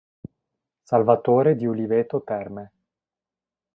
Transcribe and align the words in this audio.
Salvatore 0.81 1.55
di 1.55 1.67
Uliveto 1.67 2.23
Terme. 2.23 2.71